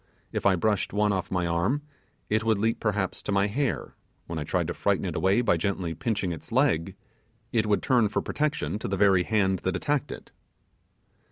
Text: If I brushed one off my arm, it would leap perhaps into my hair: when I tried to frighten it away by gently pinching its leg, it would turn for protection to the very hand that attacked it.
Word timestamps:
If 0.31 0.47
I 0.47 0.55
brushed 0.55 0.93
one 0.93 1.11
off 1.13 1.29
my 1.29 1.45
arm, 1.45 1.83
it 2.27 2.43
would 2.43 2.57
leap 2.57 2.79
perhaps 2.79 3.21
into 3.21 3.31
my 3.31 3.45
hair: 3.45 3.93
when 4.25 4.39
I 4.39 4.43
tried 4.43 4.65
to 4.69 4.73
frighten 4.73 5.05
it 5.05 5.15
away 5.15 5.41
by 5.41 5.57
gently 5.57 5.93
pinching 5.93 6.31
its 6.31 6.51
leg, 6.51 6.95
it 7.51 7.67
would 7.67 7.83
turn 7.83 8.09
for 8.09 8.19
protection 8.19 8.79
to 8.79 8.87
the 8.87 8.97
very 8.97 9.21
hand 9.21 9.59
that 9.59 9.75
attacked 9.75 10.11
it. 10.11 10.31